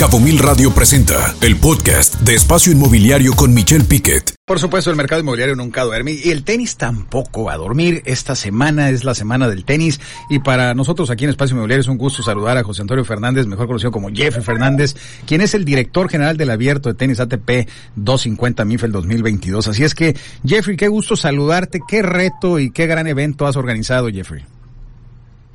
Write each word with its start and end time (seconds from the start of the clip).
Cabo 0.00 0.18
Mil 0.18 0.38
Radio 0.38 0.72
presenta 0.72 1.34
el 1.42 1.56
podcast 1.56 2.14
de 2.22 2.34
Espacio 2.34 2.72
Inmobiliario 2.72 3.34
con 3.34 3.52
Michelle 3.52 3.84
Piquet. 3.84 4.34
Por 4.46 4.58
supuesto, 4.58 4.88
el 4.88 4.96
mercado 4.96 5.20
inmobiliario 5.20 5.54
nunca 5.56 5.84
duerme 5.84 6.12
y 6.12 6.30
el 6.30 6.42
tenis 6.42 6.78
tampoco 6.78 7.44
va 7.44 7.52
a 7.52 7.58
dormir. 7.58 8.00
Esta 8.06 8.34
semana 8.34 8.88
es 8.88 9.04
la 9.04 9.14
semana 9.14 9.46
del 9.46 9.66
tenis 9.66 10.00
y 10.30 10.38
para 10.38 10.72
nosotros 10.72 11.10
aquí 11.10 11.24
en 11.24 11.30
Espacio 11.30 11.52
Inmobiliario 11.52 11.82
es 11.82 11.88
un 11.88 11.98
gusto 11.98 12.22
saludar 12.22 12.56
a 12.56 12.64
José 12.64 12.80
Antonio 12.80 13.04
Fernández, 13.04 13.46
mejor 13.46 13.66
conocido 13.66 13.90
como 13.90 14.08
Jeffrey 14.08 14.42
Fernández, 14.42 14.96
quien 15.26 15.42
es 15.42 15.52
el 15.52 15.66
director 15.66 16.08
general 16.08 16.38
del 16.38 16.48
abierto 16.48 16.88
de 16.88 16.94
tenis 16.94 17.20
ATP 17.20 17.68
250 17.96 18.64
MIFEL 18.64 18.92
2022. 18.92 19.68
Así 19.68 19.84
es 19.84 19.94
que, 19.94 20.16
Jeffrey, 20.46 20.78
qué 20.78 20.88
gusto 20.88 21.14
saludarte, 21.14 21.80
qué 21.86 22.00
reto 22.00 22.58
y 22.58 22.70
qué 22.70 22.86
gran 22.86 23.06
evento 23.06 23.46
has 23.46 23.56
organizado, 23.56 24.08
Jeffrey. 24.08 24.46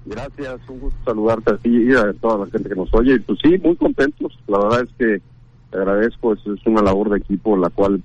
Gracias, 0.06 0.60
un 0.70 0.80
gusto 0.80 1.00
saludarte 1.04 1.52
a 1.52 1.58
ti 1.58 1.70
y 1.70 1.96
a 1.96 2.14
toda 2.14 2.46
la 2.46 2.52
gente 2.52 2.70
que 2.70 2.76
nos 2.76 2.94
oye. 2.94 3.20
Pues 3.22 3.40
sí, 3.42 3.58
muy 3.58 3.76
contentos. 3.76 4.38
La 4.48 4.60
verdad 4.60 4.82
es 4.82 4.90
que 4.98 5.22
te 5.72 5.78
agradezco, 5.78 6.34
es, 6.34 6.40
es 6.46 6.66
una 6.68 6.82
labor 6.82 7.10
de 7.10 7.18
equipo 7.18 7.58
la 7.58 7.70
cual 7.70 8.02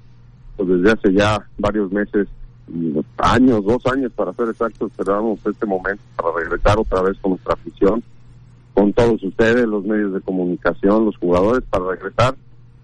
pues 0.56 0.68
desde 0.68 0.92
hace 0.92 1.12
ya 1.12 1.46
varios 1.58 1.92
meses, 1.92 2.28
años, 3.18 3.64
dos 3.64 3.84
años 3.86 4.12
para 4.12 4.32
ser 4.32 4.48
exactos, 4.48 4.90
esperábamos 4.90 5.40
este 5.44 5.66
momento 5.66 6.02
para 6.16 6.36
regresar 6.36 6.78
otra 6.78 7.02
vez 7.02 7.18
con 7.18 7.32
nuestra 7.32 7.54
afición, 7.54 8.02
con 8.74 8.92
todos 8.92 9.22
ustedes, 9.22 9.66
los 9.66 9.84
medios 9.84 10.12
de 10.12 10.20
comunicación, 10.20 11.06
los 11.06 11.16
jugadores, 11.16 11.64
para 11.70 11.86
regresar 11.90 12.34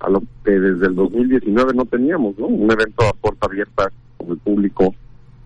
a 0.01 0.11
lo 0.11 0.23
que 0.45 0.53
desde 0.53 0.87
el 0.87 0.95
2019 0.95 1.75
no 1.75 1.85
teníamos, 1.85 2.39
¿no? 2.39 2.47
Un 2.47 2.71
evento 2.71 3.05
a 3.05 3.13
puerta 3.13 3.47
abierta 3.47 3.91
con 4.17 4.31
el 4.31 4.39
público 4.39 4.95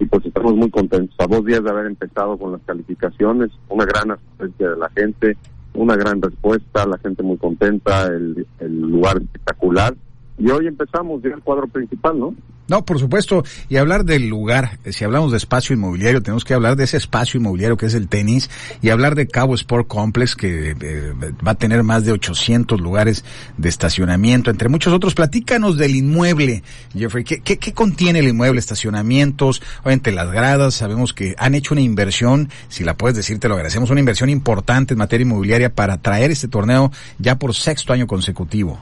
y 0.01 0.07
pues 0.07 0.25
estamos 0.25 0.57
muy 0.57 0.71
contentos. 0.71 1.15
A 1.21 1.27
dos 1.27 1.45
días 1.45 1.63
de 1.63 1.71
haber 1.71 1.87
empezado 1.87 2.37
con 2.39 2.53
las 2.53 2.63
calificaciones, 2.63 3.51
una 3.69 3.85
gran 3.85 4.11
asistencia 4.11 4.71
de 4.71 4.77
la 4.77 4.89
gente, 4.91 5.37
una 5.75 5.95
gran 5.95 6.21
respuesta, 6.21 6.87
la 6.87 6.99
gente 6.99 7.23
muy 7.23 7.37
contenta, 7.37 8.07
el, 8.07 8.47
el 8.59 8.81
lugar 8.81 9.19
espectacular. 9.19 9.95
Y 10.39 10.51
hoy 10.51 10.67
empezamos 10.67 11.23
ya 11.23 11.29
el 11.29 11.43
cuadro 11.43 11.69
principal, 11.69 12.19
¿no? 12.19 12.35
No, 12.71 12.85
por 12.85 13.01
supuesto. 13.01 13.43
Y 13.69 13.79
hablar 13.79 14.05
del 14.05 14.29
lugar, 14.29 14.79
eh, 14.85 14.93
si 14.93 15.03
hablamos 15.03 15.33
de 15.33 15.39
espacio 15.39 15.75
inmobiliario, 15.75 16.23
tenemos 16.23 16.45
que 16.45 16.55
hablar 16.55 16.77
de 16.77 16.85
ese 16.85 16.99
espacio 16.99 17.41
inmobiliario 17.41 17.77
que 17.77 17.87
es 17.87 17.95
el 17.95 18.07
tenis 18.07 18.49
y 18.81 18.91
hablar 18.91 19.17
de 19.17 19.27
Cabo 19.27 19.57
Sport 19.57 19.89
Complex, 19.89 20.37
que 20.37 20.77
eh, 20.81 21.13
va 21.45 21.51
a 21.51 21.55
tener 21.57 21.83
más 21.83 22.05
de 22.05 22.13
800 22.13 22.81
lugares 22.81 23.25
de 23.57 23.69
estacionamiento, 23.69 24.53
entre 24.53 24.69
muchos 24.69 24.93
otros. 24.93 25.17
Platícanos 25.17 25.79
del 25.79 25.97
inmueble, 25.97 26.63
Jeffrey. 26.97 27.25
¿Qué, 27.25 27.41
qué, 27.41 27.59
qué 27.59 27.73
contiene 27.73 28.21
el 28.21 28.29
inmueble? 28.29 28.61
Estacionamientos, 28.61 29.61
obviamente 29.83 30.13
las 30.13 30.31
gradas. 30.31 30.75
Sabemos 30.75 31.13
que 31.13 31.35
han 31.39 31.57
hecho 31.57 31.75
una 31.75 31.81
inversión, 31.81 32.51
si 32.69 32.85
la 32.85 32.97
puedes 32.97 33.17
decir, 33.17 33.41
te 33.41 33.49
lo 33.49 33.55
agradecemos, 33.55 33.91
una 33.91 33.99
inversión 33.99 34.31
importante 34.31 34.95
en 34.95 34.99
materia 34.99 35.25
inmobiliaria 35.25 35.75
para 35.75 35.99
traer 35.99 36.31
este 36.31 36.47
torneo 36.47 36.93
ya 37.19 37.37
por 37.37 37.53
sexto 37.53 37.93
año 37.93 38.07
consecutivo. 38.07 38.79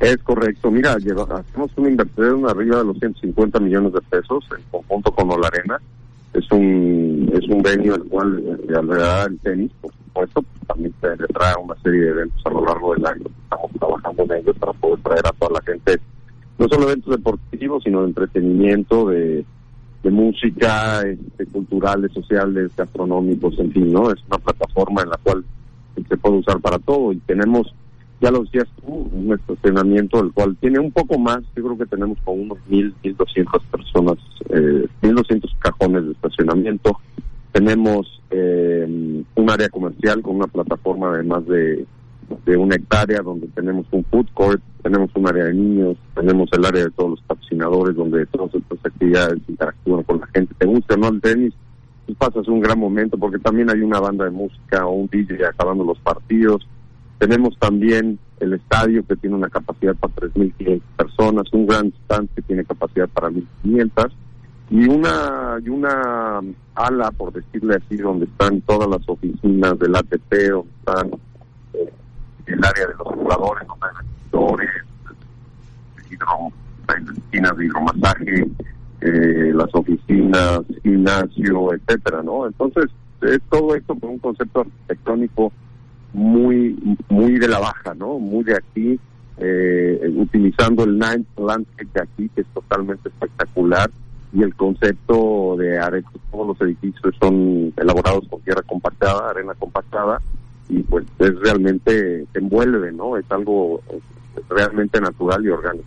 Es 0.00 0.16
correcto. 0.18 0.70
Mira, 0.70 0.92
hacemos 0.94 1.70
una 1.76 1.88
inversión 1.88 2.48
arriba 2.48 2.78
de 2.78 2.84
los 2.84 2.98
150 2.98 3.58
millones 3.58 3.92
de 3.92 4.00
pesos 4.02 4.44
en 4.56 4.62
conjunto 4.70 5.10
con 5.12 5.30
Olarena. 5.30 5.80
Es 6.32 6.50
un 6.52 7.30
es 7.32 7.48
un 7.48 7.62
venio 7.62 7.94
el 7.96 8.04
cual 8.04 8.38
eh, 8.38 8.74
alrededor 8.76 9.30
el 9.30 9.38
tenis, 9.40 9.72
por 9.80 9.92
supuesto, 9.92 10.44
también 10.66 10.94
se 11.00 11.08
le 11.16 11.26
trae 11.28 11.54
una 11.62 11.74
serie 11.82 12.00
de 12.00 12.10
eventos 12.10 12.46
a 12.46 12.50
lo 12.50 12.64
largo 12.64 12.94
del 12.94 13.06
año. 13.06 13.24
Estamos 13.44 13.72
trabajando 13.78 14.22
en 14.24 14.32
ellos 14.32 14.56
para 14.58 14.72
poder 14.74 15.00
traer 15.00 15.26
a 15.26 15.32
toda 15.32 15.52
la 15.52 15.72
gente, 15.72 16.00
no 16.58 16.68
solo 16.68 16.84
eventos 16.84 17.16
deportivos, 17.16 17.82
sino 17.82 18.02
de 18.02 18.08
entretenimiento, 18.08 19.08
de, 19.08 19.44
de 20.02 20.10
música, 20.10 21.00
este, 21.02 21.46
culturales, 21.46 22.12
sociales, 22.12 22.70
gastronómicos, 22.76 23.58
en 23.58 23.72
fin, 23.72 23.92
¿no? 23.92 24.10
Es 24.10 24.22
una 24.28 24.38
plataforma 24.38 25.02
en 25.02 25.10
la 25.10 25.16
cual 25.16 25.44
se 26.08 26.16
puede 26.16 26.36
usar 26.36 26.60
para 26.60 26.78
todo 26.78 27.12
y 27.12 27.16
tenemos 27.18 27.74
ya 28.20 28.30
lo 28.30 28.42
decías 28.42 28.66
tú, 28.80 29.08
un 29.12 29.32
estacionamiento 29.32 30.20
el 30.20 30.32
cual 30.32 30.56
tiene 30.60 30.78
un 30.78 30.90
poco 30.90 31.18
más, 31.18 31.40
yo 31.54 31.64
creo 31.64 31.78
que 31.78 31.86
tenemos 31.86 32.18
como 32.24 32.42
unos 32.42 32.58
mil, 32.66 32.94
mil 33.02 33.16
doscientas 33.16 33.62
personas, 33.70 34.16
eh, 34.50 34.86
mil 35.02 35.14
doscientos 35.14 35.54
cajones 35.60 36.04
de 36.04 36.12
estacionamiento. 36.12 36.98
Tenemos 37.52 38.20
eh, 38.30 39.22
un 39.34 39.50
área 39.50 39.68
comercial 39.68 40.20
con 40.22 40.36
una 40.36 40.48
plataforma 40.48 41.16
de 41.16 41.22
más 41.22 41.46
de, 41.46 41.86
de 42.44 42.56
una 42.56 42.74
hectárea 42.74 43.20
donde 43.20 43.46
tenemos 43.48 43.86
un 43.92 44.04
food 44.04 44.26
court, 44.34 44.62
tenemos 44.82 45.10
un 45.14 45.28
área 45.28 45.44
de 45.44 45.54
niños, 45.54 45.96
tenemos 46.14 46.50
el 46.52 46.64
área 46.64 46.84
de 46.84 46.90
todos 46.90 47.10
los 47.10 47.22
patrocinadores 47.22 47.94
donde 47.94 48.26
todas 48.26 48.52
estas 48.54 48.78
actividades 48.84 49.38
interactúan 49.48 50.02
con 50.02 50.20
la 50.20 50.26
gente. 50.28 50.54
¿Te 50.58 50.66
gusta 50.66 50.96
no 50.96 51.08
el 51.08 51.20
tenis? 51.20 51.54
Pues 52.04 52.18
pasas 52.18 52.48
un 52.48 52.60
gran 52.60 52.78
momento 52.80 53.16
porque 53.16 53.38
también 53.38 53.70
hay 53.70 53.80
una 53.80 54.00
banda 54.00 54.24
de 54.24 54.30
música 54.30 54.86
o 54.86 54.92
un 54.92 55.08
DJ 55.08 55.46
acabando 55.46 55.84
los 55.84 55.98
partidos 56.00 56.66
tenemos 57.18 57.58
también 57.58 58.18
el 58.40 58.54
estadio 58.54 59.04
que 59.06 59.16
tiene 59.16 59.36
una 59.36 59.48
capacidad 59.48 59.94
para 59.96 60.14
3.500 60.14 60.80
personas, 60.96 61.52
un 61.52 61.66
gran 61.66 61.92
stand 62.04 62.28
que 62.34 62.42
tiene 62.42 62.64
capacidad 62.64 63.08
para 63.08 63.28
1.500 63.30 64.10
y 64.70 64.86
una 64.86 65.58
y 65.64 65.68
una 65.70 66.40
ala, 66.74 67.10
por 67.12 67.32
decirle 67.32 67.76
así, 67.76 67.96
donde 67.96 68.26
están 68.26 68.60
todas 68.62 68.88
las 68.88 69.08
oficinas 69.08 69.78
del 69.78 69.96
ATP, 69.96 70.32
donde 70.50 70.70
están 70.78 71.10
eh, 71.72 71.92
el 72.46 72.64
área 72.64 72.86
de 72.86 72.94
los 72.98 73.08
jugadores, 73.08 73.66
donde 73.66 74.66
hay 74.66 74.78
hidro, 77.32 77.56
de 77.56 77.64
hidromasaje, 77.64 78.46
eh, 79.00 79.52
las 79.54 79.74
oficinas, 79.74 80.60
gimnasio, 80.82 81.74
etcétera, 81.74 82.22
¿no? 82.22 82.46
Entonces, 82.46 82.86
es 83.22 83.40
todo 83.50 83.74
esto 83.74 83.94
con 83.98 84.10
un 84.10 84.18
concepto 84.18 84.60
arquitectónico 84.60 85.52
muy 86.12 86.76
muy 87.08 87.38
de 87.38 87.48
la 87.48 87.58
baja, 87.58 87.94
¿no? 87.94 88.18
Muy 88.18 88.44
de 88.44 88.56
aquí, 88.56 88.98
eh, 89.38 90.12
utilizando 90.16 90.84
el 90.84 90.98
Ninth 90.98 91.38
Landscape 91.38 91.88
de 91.94 92.00
aquí, 92.00 92.28
que 92.34 92.40
es 92.42 92.46
totalmente 92.48 93.08
espectacular, 93.08 93.90
y 94.32 94.42
el 94.42 94.54
concepto 94.54 95.56
de 95.56 95.78
arena, 95.78 96.08
todos 96.30 96.48
los 96.48 96.60
edificios 96.60 97.14
son 97.20 97.72
elaborados 97.76 98.26
con 98.28 98.40
tierra 98.42 98.62
compactada, 98.62 99.30
arena 99.30 99.54
compactada, 99.54 100.20
y 100.68 100.82
pues 100.82 101.06
es 101.18 101.38
realmente, 101.40 102.26
te 102.32 102.38
envuelve, 102.38 102.92
¿no? 102.92 103.16
Es 103.16 103.24
algo 103.30 103.80
realmente 104.48 105.00
natural 105.00 105.44
y 105.44 105.48
orgánico. 105.48 105.86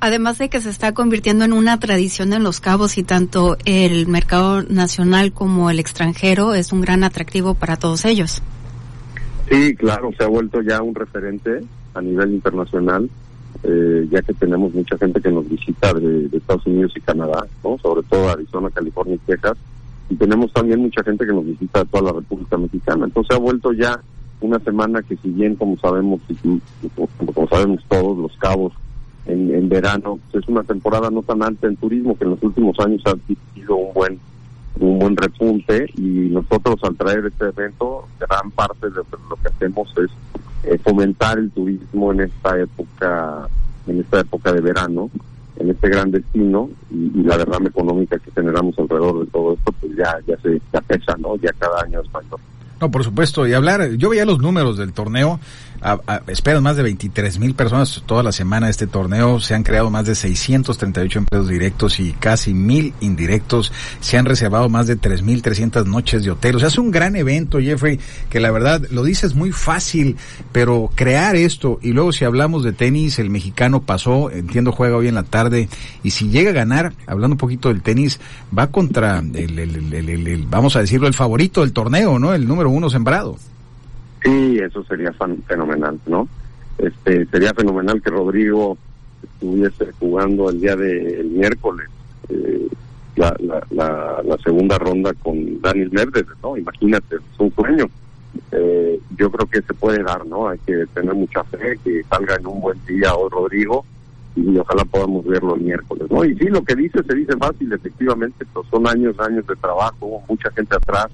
Además 0.00 0.38
de 0.38 0.48
que 0.48 0.60
se 0.60 0.70
está 0.70 0.94
convirtiendo 0.94 1.44
en 1.44 1.52
una 1.52 1.78
tradición 1.80 2.32
en 2.32 2.44
Los 2.44 2.60
Cabos 2.60 2.98
y 2.98 3.02
tanto 3.02 3.56
el 3.64 4.06
mercado 4.06 4.62
nacional 4.62 5.32
como 5.32 5.70
el 5.70 5.80
extranjero 5.80 6.54
es 6.54 6.72
un 6.72 6.80
gran 6.80 7.02
atractivo 7.02 7.54
para 7.54 7.76
todos 7.76 8.04
ellos. 8.04 8.40
Sí, 9.50 9.74
claro, 9.76 10.10
se 10.16 10.24
ha 10.24 10.28
vuelto 10.28 10.60
ya 10.60 10.82
un 10.82 10.94
referente 10.94 11.62
a 11.94 12.02
nivel 12.02 12.34
internacional, 12.34 13.08
eh, 13.62 14.06
ya 14.10 14.20
que 14.20 14.34
tenemos 14.34 14.74
mucha 14.74 14.98
gente 14.98 15.20
que 15.20 15.30
nos 15.30 15.48
visita 15.48 15.94
de, 15.94 16.28
Estados 16.36 16.66
Unidos 16.66 16.92
y 16.96 17.00
Canadá, 17.00 17.46
¿no? 17.64 17.78
sobre 17.78 18.02
todo 18.02 18.28
Arizona, 18.28 18.68
California 18.70 19.14
y 19.14 19.18
Texas, 19.18 19.56
y 20.10 20.16
tenemos 20.16 20.52
también 20.52 20.80
mucha 20.80 21.02
gente 21.02 21.26
que 21.26 21.32
nos 21.32 21.46
visita 21.46 21.80
de 21.80 21.86
toda 21.86 22.12
la 22.12 22.18
República 22.18 22.56
Mexicana. 22.58 23.06
Entonces 23.06 23.34
ha 23.34 23.38
vuelto 23.38 23.72
ya 23.72 24.00
una 24.40 24.58
semana 24.60 25.02
que 25.02 25.16
si 25.16 25.30
bien 25.30 25.56
como 25.56 25.78
sabemos, 25.78 26.20
como 27.34 27.48
sabemos 27.48 27.82
todos, 27.88 28.18
los 28.18 28.36
cabos 28.36 28.72
en, 29.26 29.54
en 29.54 29.68
verano, 29.68 30.18
pues 30.30 30.44
es 30.44 30.48
una 30.48 30.62
temporada 30.62 31.10
no 31.10 31.22
tan 31.22 31.42
alta 31.42 31.66
en 31.66 31.76
turismo 31.76 32.16
que 32.16 32.24
en 32.24 32.30
los 32.30 32.42
últimos 32.42 32.78
años 32.80 33.02
ha 33.06 33.14
sido 33.54 33.76
un 33.76 33.94
buen 33.94 34.18
un 34.80 34.98
buen 34.98 35.16
repunte 35.16 35.90
y 35.96 36.30
nosotros 36.30 36.78
al 36.82 36.96
traer 36.96 37.26
este 37.26 37.46
evento, 37.46 38.06
gran 38.20 38.50
parte 38.52 38.88
de 38.88 38.96
lo 38.96 39.36
que 39.42 39.48
hacemos 39.48 39.92
es 39.98 40.10
eh, 40.64 40.78
fomentar 40.78 41.38
el 41.38 41.50
turismo 41.50 42.12
en 42.12 42.20
esta 42.20 42.58
época, 42.58 43.48
en 43.86 44.00
esta 44.00 44.20
época 44.20 44.52
de 44.52 44.60
verano, 44.60 45.10
en 45.56 45.70
este 45.70 45.88
gran 45.88 46.10
destino 46.10 46.70
y, 46.90 47.22
la 47.22 47.36
derrama 47.36 47.68
económica 47.68 48.18
que 48.18 48.30
generamos 48.30 48.78
alrededor 48.78 49.24
de 49.24 49.30
todo 49.30 49.54
esto, 49.54 49.72
pues 49.80 49.96
ya, 49.96 50.18
ya 50.26 50.36
se 50.40 50.60
ya 50.72 50.80
pesa, 50.80 51.16
¿no? 51.18 51.36
Ya 51.36 51.52
cada 51.58 51.82
año 51.82 52.00
es 52.00 52.12
mayor. 52.12 52.40
No, 52.80 52.90
por 52.90 53.02
supuesto, 53.02 53.46
y 53.46 53.54
hablar, 53.54 53.90
yo 53.96 54.10
veía 54.10 54.24
los 54.24 54.38
números 54.38 54.78
del 54.78 54.92
torneo, 54.92 55.40
a, 55.80 56.22
esperan 56.26 56.62
más 56.62 56.76
de 56.76 56.82
23 56.82 57.38
mil 57.38 57.54
personas 57.54 58.02
toda 58.06 58.22
la 58.22 58.32
semana 58.32 58.68
este 58.68 58.86
torneo, 58.86 59.40
se 59.40 59.54
han 59.54 59.62
creado 59.62 59.90
más 59.90 60.06
de 60.06 60.14
638 60.14 61.18
empleos 61.18 61.48
directos 61.48 62.00
y 62.00 62.12
casi 62.12 62.54
mil 62.54 62.94
indirectos, 63.00 63.72
se 64.00 64.18
han 64.18 64.24
reservado 64.24 64.68
más 64.68 64.86
de 64.86 64.98
3.300 64.98 65.86
noches 65.86 66.24
de 66.24 66.30
hotel, 66.30 66.56
o 66.56 66.58
sea, 66.58 66.68
es 66.68 66.78
un 66.78 66.90
gran 66.90 67.16
evento, 67.16 67.60
Jeffrey, 67.60 68.00
que 68.30 68.40
la 68.40 68.50
verdad 68.50 68.82
lo 68.90 69.04
dices 69.04 69.34
muy 69.34 69.52
fácil, 69.52 70.16
pero 70.52 70.90
crear 70.94 71.36
esto, 71.36 71.78
y 71.82 71.92
luego 71.92 72.12
si 72.12 72.24
hablamos 72.24 72.64
de 72.64 72.72
tenis, 72.72 73.18
el 73.18 73.30
mexicano 73.30 73.82
pasó, 73.82 74.30
entiendo 74.30 74.72
juega 74.72 74.96
hoy 74.96 75.08
en 75.08 75.14
la 75.14 75.24
tarde, 75.24 75.68
y 76.02 76.10
si 76.10 76.28
llega 76.28 76.50
a 76.50 76.54
ganar, 76.54 76.92
hablando 77.06 77.34
un 77.34 77.38
poquito 77.38 77.68
del 77.68 77.82
tenis, 77.82 78.20
va 78.56 78.68
contra 78.68 79.18
el, 79.18 79.58
el, 79.58 79.92
el 79.92 80.46
vamos 80.46 80.76
a 80.76 80.80
decirlo, 80.80 81.06
el 81.06 81.14
favorito 81.14 81.60
del 81.60 81.72
torneo, 81.72 82.18
¿no? 82.18 82.34
El 82.34 82.46
número 82.46 82.70
uno 82.70 82.90
sembrado. 82.90 83.38
Sí, 84.22 84.58
eso 84.58 84.84
sería 84.84 85.12
fenomenal, 85.46 85.98
¿no? 86.06 86.28
Este 86.78 87.26
sería 87.26 87.52
fenomenal 87.54 88.00
que 88.02 88.10
Rodrigo 88.10 88.76
estuviese 89.22 89.92
jugando 89.98 90.50
el 90.50 90.60
día 90.60 90.76
del 90.76 91.26
miércoles 91.26 91.88
eh, 92.28 92.68
la, 93.16 93.34
la, 93.40 94.22
la, 94.22 94.36
segunda 94.44 94.78
ronda 94.78 95.12
con 95.14 95.60
Daniel 95.60 95.90
Merdes, 95.90 96.26
¿no? 96.42 96.56
Imagínate, 96.56 97.16
es 97.16 97.40
un 97.40 97.52
sueño. 97.52 97.86
eh, 98.52 99.00
yo 99.16 99.30
creo 99.30 99.46
que 99.48 99.62
se 99.62 99.74
puede 99.74 100.02
dar, 100.04 100.24
¿no? 100.26 100.48
Hay 100.48 100.58
que 100.60 100.86
tener 100.94 101.14
mucha 101.14 101.42
fe, 101.44 101.78
que 101.82 102.04
salga 102.04 102.36
en 102.36 102.46
un 102.46 102.60
buen 102.60 102.78
día 102.86 103.14
hoy 103.14 103.28
Rodrigo 103.30 103.84
y 104.36 104.56
ojalá 104.56 104.84
podamos 104.84 105.26
verlo 105.26 105.56
el 105.56 105.62
miércoles, 105.62 106.08
¿no? 106.10 106.24
Y 106.24 106.36
sí, 106.36 106.46
lo 106.46 106.62
que 106.62 106.76
dice 106.76 107.02
se 107.02 107.14
dice 107.14 107.36
fácil, 107.36 107.72
efectivamente, 107.72 108.44
pues 108.52 108.68
son 108.70 108.86
años, 108.86 109.18
años 109.18 109.44
de 109.48 109.56
trabajo, 109.56 110.22
mucha 110.28 110.50
gente 110.52 110.76
atrás 110.76 111.08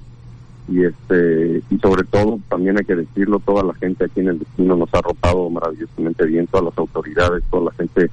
y 0.69 0.84
este 0.84 1.62
y 1.70 1.78
sobre 1.78 2.05
todo 2.05 2.38
también 2.49 2.78
hay 2.78 2.84
que 2.84 2.96
decirlo, 2.96 3.38
toda 3.40 3.62
la 3.62 3.75
gente 3.75 4.05
aquí 4.05 4.20
en 4.20 4.28
el 4.28 4.38
destino 4.38 4.76
nos 4.76 4.93
ha 4.94 5.02
rotado 5.02 5.50
maravillosamente 5.50 6.26
bien, 6.26 6.46
todas 6.46 6.66
las 6.66 6.78
autoridades, 6.78 7.44
toda 7.50 7.64
la 7.64 7.72
gente 7.72 8.11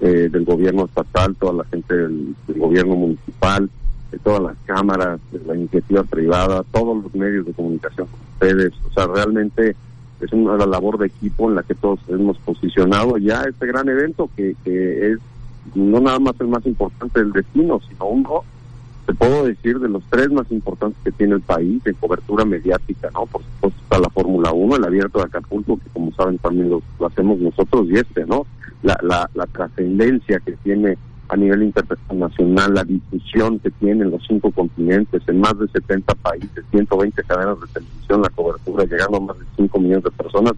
eh, 0.00 0.28
del 0.30 0.44
gobierno 0.44 0.84
estatal, 0.84 1.34
toda 1.36 1.52
la 1.52 1.64
gente 1.64 1.94
del, 1.94 2.34
gobierno 2.48 2.96
municipal, 2.96 3.70
de 4.10 4.18
todas 4.18 4.42
las 4.42 4.56
cámaras, 4.66 5.20
de 5.32 5.40
la 5.46 5.56
iniciativa 5.56 6.02
privada, 6.04 6.64
todos 6.72 7.02
los 7.02 7.14
medios 7.14 7.46
de 7.46 7.52
comunicación 7.52 8.06
con 8.06 8.20
ustedes, 8.32 8.72
o 8.88 8.92
sea, 8.92 9.06
realmente 9.06 9.76
es 10.20 10.32
una 10.32 10.56
labor 10.66 10.98
de 10.98 11.06
equipo 11.06 11.48
en 11.48 11.56
la 11.56 11.62
que 11.62 11.74
todos 11.74 12.00
hemos 12.08 12.36
posicionado 12.38 13.16
ya 13.16 13.42
este 13.44 13.66
gran 13.66 13.88
evento 13.88 14.28
que, 14.36 14.54
que 14.64 15.12
es 15.12 15.18
no 15.74 16.00
nada 16.00 16.18
más 16.18 16.34
el 16.40 16.48
más 16.48 16.64
importante 16.66 17.20
del 17.20 17.32
destino, 17.32 17.80
sino 17.88 18.06
uno, 18.06 18.44
te 19.10 19.14
puedo 19.16 19.44
decir, 19.44 19.80
de 19.80 19.88
los 19.88 20.04
tres 20.08 20.30
más 20.30 20.46
importantes 20.52 21.02
que 21.02 21.10
tiene 21.10 21.34
el 21.34 21.40
país 21.40 21.84
en 21.84 21.94
cobertura 21.94 22.44
mediática, 22.44 23.10
¿no? 23.12 23.26
Por 23.26 23.42
supuesto 23.42 23.82
está 23.82 23.98
la 23.98 24.08
Fórmula 24.10 24.52
1, 24.52 24.76
el 24.76 24.84
abierto 24.84 25.18
de 25.18 25.24
Acapulco, 25.24 25.78
que 25.78 25.90
como 25.92 26.12
saben 26.12 26.38
también 26.38 26.70
lo, 26.70 26.80
hacemos 27.04 27.40
nosotros, 27.40 27.88
y 27.90 27.96
este, 27.96 28.24
¿no? 28.24 28.46
La, 28.84 28.96
la, 29.02 29.28
la 29.34 29.46
trascendencia 29.46 30.38
que 30.38 30.52
tiene 30.62 30.96
a 31.28 31.36
nivel 31.36 31.64
internacional, 31.64 32.72
la 32.72 32.84
difusión 32.84 33.58
que 33.58 33.72
tiene 33.72 34.04
en 34.04 34.12
los 34.12 34.24
cinco 34.28 34.52
continentes, 34.52 35.22
en 35.26 35.40
más 35.40 35.58
de 35.58 35.66
70 35.66 36.14
países, 36.14 36.64
120 36.70 37.22
cadenas 37.24 37.60
de 37.60 37.66
televisión, 37.66 38.22
la 38.22 38.30
cobertura, 38.30 38.84
llegando 38.84 39.16
a 39.16 39.20
más 39.20 39.38
de 39.40 39.44
5 39.56 39.80
millones 39.80 40.04
de 40.04 40.10
personas, 40.12 40.52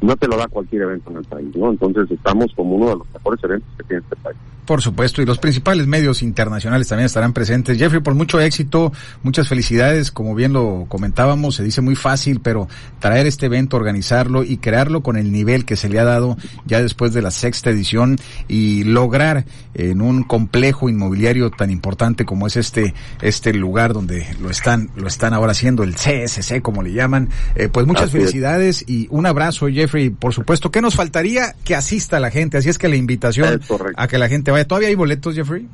no 0.00 0.16
te 0.16 0.26
lo 0.26 0.36
da 0.36 0.48
cualquier 0.48 0.82
evento 0.82 1.10
en 1.10 1.18
el 1.18 1.24
país, 1.24 1.54
¿no? 1.54 1.70
Entonces 1.70 2.10
estamos 2.10 2.52
como 2.54 2.76
uno 2.76 2.88
de 2.90 2.96
los 2.96 3.06
mejores 3.12 3.44
eventos 3.44 3.68
que 3.76 3.84
tiene 3.84 4.02
este 4.02 4.16
país. 4.16 4.36
Por 4.70 4.82
supuesto, 4.82 5.20
y 5.20 5.26
los 5.26 5.38
principales 5.38 5.88
medios 5.88 6.22
internacionales 6.22 6.86
también 6.86 7.06
estarán 7.06 7.32
presentes. 7.32 7.76
Jeffrey, 7.76 8.00
por 8.00 8.14
mucho 8.14 8.40
éxito, 8.40 8.92
muchas 9.24 9.48
felicidades, 9.48 10.12
como 10.12 10.34
bien 10.36 10.52
lo 10.52 10.84
comentábamos, 10.86 11.56
se 11.56 11.64
dice 11.64 11.80
muy 11.80 11.96
fácil, 11.96 12.40
pero 12.40 12.68
traer 13.00 13.26
este 13.26 13.46
evento, 13.46 13.76
organizarlo 13.76 14.44
y 14.44 14.58
crearlo 14.58 15.02
con 15.02 15.16
el 15.16 15.32
nivel 15.32 15.64
que 15.64 15.74
se 15.74 15.88
le 15.88 15.98
ha 15.98 16.04
dado 16.04 16.36
ya 16.66 16.80
después 16.80 17.12
de 17.12 17.20
la 17.20 17.32
sexta 17.32 17.70
edición 17.70 18.16
y 18.46 18.84
lograr 18.84 19.44
en 19.74 20.00
un 20.00 20.22
complejo 20.22 20.88
inmobiliario 20.88 21.50
tan 21.50 21.70
importante 21.70 22.24
como 22.24 22.46
es 22.46 22.56
este, 22.56 22.94
este 23.22 23.52
lugar 23.52 23.92
donde 23.92 24.24
lo 24.40 24.50
están, 24.50 24.90
lo 24.94 25.08
están 25.08 25.34
ahora 25.34 25.50
haciendo, 25.50 25.82
el 25.82 25.96
CSC, 25.96 26.62
como 26.62 26.84
le 26.84 26.92
llaman, 26.92 27.28
eh, 27.56 27.68
pues 27.68 27.88
muchas 27.88 28.12
felicidades 28.12 28.84
y 28.88 29.08
un 29.10 29.26
abrazo, 29.26 29.66
Jeffrey, 29.66 29.89
por 30.18 30.32
supuesto. 30.32 30.70
¿Qué 30.70 30.80
nos 30.80 30.94
faltaría? 30.94 31.54
Que 31.64 31.74
asista 31.74 32.20
la 32.20 32.30
gente, 32.30 32.58
así 32.58 32.68
es 32.68 32.78
que 32.78 32.88
la 32.88 32.96
invitación 32.96 33.60
a 33.96 34.08
que 34.08 34.18
la 34.18 34.28
gente 34.28 34.50
vaya. 34.50 34.66
¿Todavía 34.66 34.88
hay 34.88 34.94
boletos, 34.94 35.34
Jeffrey? 35.34 35.68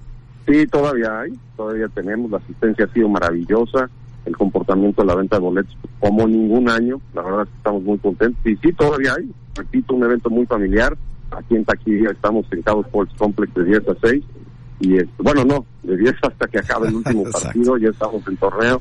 Sí, 0.47 0.67
todavía 0.67 1.21
hay, 1.21 1.33
todavía 1.57 1.89
tenemos, 1.89 2.31
la 2.31 2.39
asistencia 2.39 2.85
ha 2.85 2.93
sido 2.93 3.09
maravillosa, 3.09 3.91
el 4.25 4.37
comportamiento 4.37 5.03
de 5.03 5.09
la 5.09 5.15
venta 5.17 5.37
de 5.37 5.43
boletos 5.43 5.77
como 5.99 6.27
ningún 6.29 6.69
año, 6.71 7.01
la 7.15 7.23
verdad 7.23 7.43
es 7.43 7.49
que 7.49 7.57
estamos 7.57 7.83
muy 7.83 7.99
contentos. 7.99 8.47
Y 8.47 8.57
sí, 8.57 8.73
todavía 8.73 9.15
hay, 9.19 9.29
repito, 9.57 9.95
un 9.95 10.05
evento 10.05 10.31
muy 10.31 10.47
familiar, 10.47 10.97
aquí 11.31 11.57
en 11.57 11.65
Taquilla 11.65 12.11
estamos 12.11 12.47
en 12.53 12.63
Cabo 12.63 12.83
Sports 12.83 13.13
Complex 13.19 13.55
de 13.55 13.65
10 13.65 13.89
a 13.89 13.97
6 14.03 14.25
y 14.79 14.99
bueno, 15.19 15.45
no, 15.45 15.67
de 15.83 15.97
10 15.97 16.15
hasta 16.23 16.47
que 16.47 16.59
acabe 16.59 16.89
el 16.89 16.95
último 16.97 17.25
partido, 17.25 17.77
ya 17.79 17.89
estamos 17.89 18.27
en 18.29 18.37
torneo, 18.37 18.81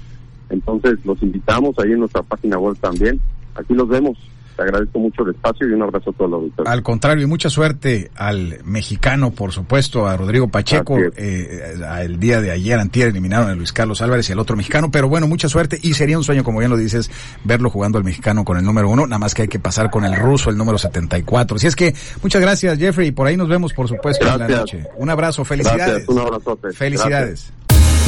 entonces 0.49 1.03
los 1.05 1.21
invitamos 1.23 1.77
ahí 1.79 1.93
en 1.93 1.99
nuestra 1.99 2.21
página 2.21 2.59
web 2.59 2.77
también, 2.79 3.19
aquí 3.55 3.73
los 3.73 3.87
vemos, 3.87 4.17
te 4.55 4.63
agradezco 4.63 4.99
mucho 4.99 5.23
el 5.23 5.35
espacio 5.35 5.67
y 5.67 5.73
un 5.73 5.83
abrazo 5.83 6.09
a 6.09 6.13
todos 6.13 6.31
los 6.31 6.41
auditores. 6.41 6.71
Al 6.71 6.83
contrario, 6.83 7.23
y 7.23 7.27
mucha 7.27 7.49
suerte 7.49 8.11
al 8.15 8.59
mexicano, 8.63 9.31
por 9.31 9.51
supuesto, 9.51 10.07
a 10.07 10.15
Rodrigo 10.15 10.47
Pacheco. 10.47 10.97
Eh, 10.97 11.75
el 12.01 12.19
día 12.19 12.41
de 12.41 12.51
ayer, 12.51 12.79
antier, 12.79 13.09
eliminaron 13.09 13.49
a 13.49 13.55
Luis 13.55 13.73
Carlos 13.73 14.01
Álvarez 14.01 14.29
y 14.29 14.33
al 14.33 14.39
otro 14.39 14.55
mexicano, 14.55 14.89
pero 14.91 15.09
bueno, 15.09 15.27
mucha 15.27 15.49
suerte 15.49 15.79
y 15.81 15.93
sería 15.93 16.17
un 16.17 16.23
sueño, 16.23 16.43
como 16.43 16.59
bien 16.59 16.71
lo 16.71 16.77
dices, 16.77 17.11
verlo 17.43 17.69
jugando 17.69 17.97
al 17.97 18.03
mexicano 18.03 18.45
con 18.45 18.57
el 18.57 18.63
número 18.63 18.89
uno, 18.89 19.07
nada 19.07 19.19
más 19.19 19.33
que 19.33 19.43
hay 19.43 19.47
que 19.47 19.59
pasar 19.59 19.89
con 19.89 20.05
el 20.05 20.15
ruso, 20.15 20.49
el 20.49 20.57
número 20.57 20.77
74. 20.77 21.57
Así 21.57 21.67
es 21.67 21.75
que, 21.75 21.93
muchas 22.21 22.41
gracias, 22.41 22.77
Jeffrey, 22.77 23.09
y 23.09 23.11
por 23.11 23.27
ahí 23.27 23.37
nos 23.37 23.49
vemos, 23.49 23.73
por 23.73 23.87
supuesto, 23.87 24.25
en 24.27 24.39
la 24.39 24.47
noche. 24.47 24.85
Un 24.97 25.09
abrazo, 25.09 25.43
felicidades. 25.43 26.07
un 26.07 26.19
abrazote. 26.19 26.71
Felicidades. 26.71 27.51